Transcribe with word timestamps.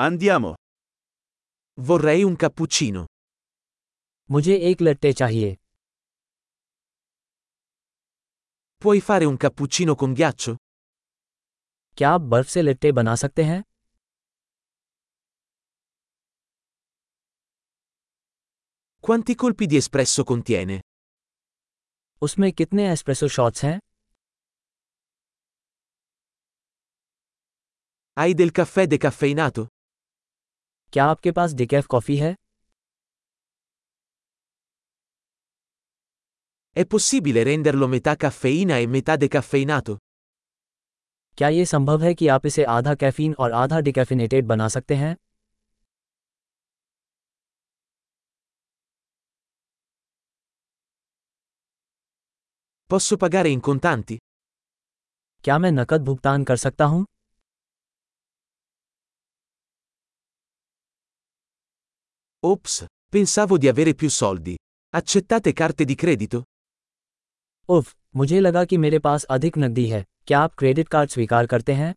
Andiamo. 0.00 0.54
Vorrei 1.80 2.22
un 2.22 2.36
cappuccino. 2.36 3.04
मुझे 4.30 4.54
एक 4.70 4.82
लट्टे 4.82 5.12
चाहिए 5.20 5.54
Puoi 8.84 9.00
fare 9.00 9.24
un 9.24 9.36
cappuccino 9.44 9.94
con 10.02 10.12
ghiaccio? 10.18 10.54
क्या 11.96 12.10
आप 12.10 12.20
बर्फ 12.34 12.48
से 12.48 12.62
लट्टे 12.62 12.92
बना 12.98 13.14
सकते 13.22 13.44
हैं 13.44 13.62
Quanti 19.08 19.34
colpi 19.42 19.66
di 19.72 19.76
espresso 19.82 20.24
contiene? 20.30 20.78
उसमें 22.22 22.52
कितने 22.52 22.90
एस्प्रेसो 22.92 23.28
शॉट्स 23.38 23.64
हैं 23.64 23.78
Hai 28.20 28.34
del 28.42 28.54
caffè 28.60 28.86
decaffeinato? 28.94 29.66
क्या 30.92 31.04
आपके 31.04 31.30
पास 31.32 31.52
डिकैफ 31.54 31.86
कॉफ़ी 31.86 32.16
है 32.16 32.34
È 36.76 36.84
possibile 36.86 37.42
renderlo 37.42 37.86
metà 37.88 38.12
caffeina 38.16 38.76
e 38.78 38.86
metà 38.86 39.14
decaffeinato? 39.22 39.96
क्या 41.38 41.48
ये 41.48 41.64
संभव 41.66 42.02
है 42.02 42.14
कि 42.14 42.28
आप 42.28 42.46
इसे 42.46 42.64
आधा 42.64 42.94
कैफीन 42.94 43.34
और 43.38 43.52
आधा 43.52 43.80
डिकैफिनेटेड 43.80 44.46
बना 44.46 44.68
सकते 44.68 44.94
हैं 44.94 45.16
Posso 52.90 53.16
pagare 53.16 53.52
in 53.56 53.60
contanti? 53.68 54.18
क्या 55.44 55.58
मैं 55.58 55.70
नकद 55.72 56.04
भुगतान 56.04 56.44
कर 56.44 56.56
सकता 56.56 56.84
हूँ 56.84 57.04
Ops, 62.45 62.85
pensavo 63.09 63.57
di 63.57 63.67
avere 63.67 63.93
più 63.95 64.09
soldi. 64.09 64.55
Accettate 64.95 65.53
carte 65.53 65.85
di 65.85 65.95
credito? 65.95 66.41
उफ 67.69 67.93
मुझे 68.15 68.39
लगा 68.39 68.63
कि 68.65 68.77
मेरे 68.77 68.99
पास 68.99 69.23
अधिक 69.35 69.57
नकदी 69.57 69.85
है 69.89 70.03
क्या 70.27 70.39
आप 70.39 70.53
क्रेडिट 70.57 70.87
कार्ड 70.87 71.09
स्वीकार 71.09 71.45
करते 71.53 71.73
हैं 71.73 71.93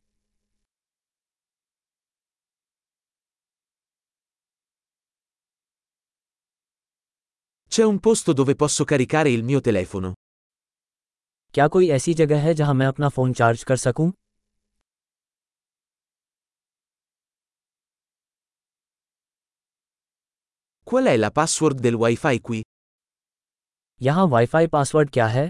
C'è 7.72 7.84
un 7.84 7.98
posto 8.00 8.32
dove 8.32 8.55
posso 8.56 8.84
caricare 8.84 9.30
il 9.30 9.42
mio 9.44 9.60
telefono. 9.60 10.12
क्या 11.55 11.66
कोई 11.69 11.88
ऐसी 11.91 12.14
जगह 12.14 12.41
है 12.41 12.55
जहां 12.55 12.74
मैं 12.74 12.86
अपना 12.86 13.08
फ़ोन 13.08 13.32
चार्ज 13.32 13.62
कर 13.64 13.77
सकूं 13.77 14.10
Qual 20.91 21.06
è 21.06 21.16
la 21.16 21.30
password 21.30 21.80
del 21.80 21.94
wifi 21.94 22.41
qui? 22.41 22.62
यहाँ 24.02 24.27
वाईफाई 24.30 24.66
पासवर्ड 24.66 25.10
क्या 25.10 25.27
है 25.27 25.48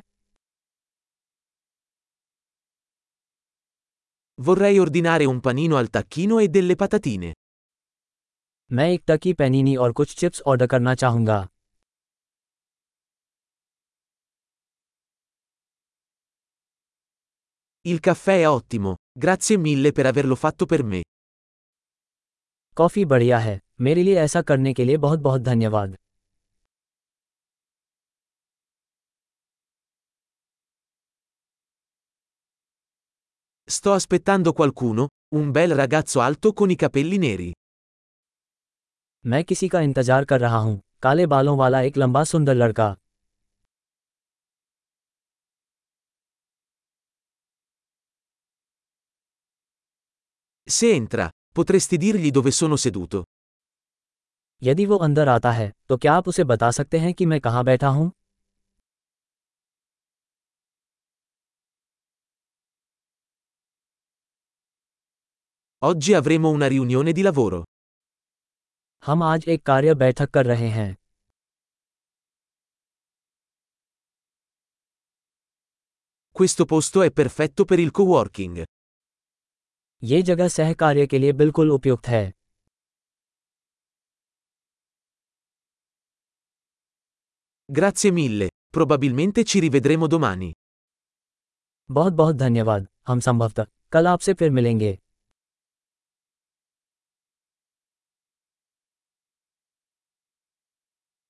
Vorrei 4.38 4.78
ordinare 4.78 5.24
un 5.24 5.40
panino 5.40 5.76
al 5.76 5.88
tacchino 5.96 6.38
e 6.38 6.48
delle 6.48 6.76
patatine. 6.82 7.32
मैं 8.72 8.88
एक 8.92 9.02
टकी 9.08 9.32
पैनीनी 9.40 9.74
और 9.82 9.92
कुछ 9.98 10.14
चिप्स 10.20 10.40
ऑर्डर 10.52 10.66
करना 10.66 10.94
चाहूंगा 11.02 11.46
Il 17.84 18.00
caffè 18.00 18.38
è 18.40 18.48
ottimo, 18.48 18.94
grazie 19.12 19.56
mille 19.56 19.92
per 19.92 20.06
averlo 20.06 20.34
fatto 20.34 20.66
per 20.66 20.82
me. 20.82 21.02
Coffee 22.77 23.03
बढ़िया 23.05 23.37
है 23.39 23.59
मेरे 23.81 24.03
लिए 24.03 24.15
ऐसा 24.19 24.41
करने 24.41 24.73
के 24.73 24.85
लिए 24.85 24.97
बहुत 24.97 25.19
बहुत 25.19 25.41
धन्यवाद 25.41 25.97
Sto 33.67 33.91
aspettando 33.93 34.51
qualcuno, 34.53 35.03
un 35.31 35.51
bel 35.55 35.73
ragazzo 35.79 36.21
alto 36.21 36.51
con 36.61 36.71
i 36.71 36.75
capelli 36.75 37.19
neri. 37.25 37.51
मैं 39.25 39.43
किसी 39.43 39.67
का 39.69 39.81
इंतज़ार 39.81 40.25
कर 40.25 40.39
रहा 40.39 40.57
हूँ 40.57 40.79
काले 41.01 41.25
बालों 41.33 41.57
वाला 41.57 41.81
एक 41.81 41.97
लंबा 41.97 42.23
सुंदर 42.23 42.55
लड़का 42.55 42.95
Se 50.67 50.89
entra, 50.97 51.29
potresti 51.54 51.96
dirgli 51.96 52.30
dove 52.30 52.50
sono 52.50 52.76
seduto. 52.76 53.22
यदि 54.62 54.84
वो 54.86 54.96
अंदर 55.06 55.28
आता 55.28 55.50
है 55.52 55.70
तो 55.88 55.96
क्या 55.96 56.12
आप 56.14 56.28
उसे 56.28 56.44
बता 56.44 56.70
सकते 56.70 56.98
हैं 56.98 57.12
कि 57.14 57.26
मैं 57.26 57.40
कहाँ 57.40 57.64
बैठा 57.64 57.88
हूँ 57.88 58.10
Oggi 65.82 66.14
avremo 66.14 66.48
una 66.48 66.66
riunione 66.66 67.12
di 67.12 67.22
lavoro. 67.22 67.62
हम 69.06 69.22
आज 69.22 69.44
एक 69.48 69.62
कार्य 69.66 69.94
बैठक 69.94 70.30
कर 70.30 70.46
रहे 70.46 70.68
हैं 70.68 70.94
Questo 76.36 76.64
posto 76.66 77.02
è 77.02 77.10
perfetto 77.10 77.64
per 77.64 77.78
il 77.78 77.90
coworking. 77.90 78.62
ये 80.03 80.21
जगह 80.21 80.47
सहकार्य 80.47 81.07
के 81.07 81.19
लिए 81.19 81.31
बिल्कुल 81.31 81.71
उपयुक्त 81.71 82.07
है। 82.07 82.33
Grazie 87.71 88.11
mille, 88.11 88.49
probabilmente 88.77 89.45
ci 89.45 89.61
rivedremo 89.61 90.09
domani. 90.09 90.53
बहुत 91.91 92.13
बहुत 92.13 92.35
धन्यवाद। 92.35 92.87
हम 93.07 93.19
संभवतः 93.19 93.65
कल 93.91 94.07
आपसे 94.07 94.33
फिर 94.33 94.51
मिलेंगे। 94.51 95.00